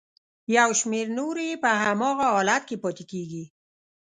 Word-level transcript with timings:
یو 0.57 0.69
شمېر 0.79 1.05
نورې 1.19 1.43
یې 1.49 1.55
په 1.63 1.69
هماغه 1.83 2.25
حالت 2.33 2.63
کې 2.69 2.75
پاتې 2.83 3.03
کیږي. 3.11 3.43